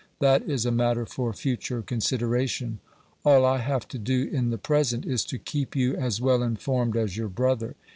[0.17, 2.79] That is a matter for future consideration.
[3.23, 6.97] All I have to do in the present is to keep you as well informed
[6.97, 7.75] as your brother.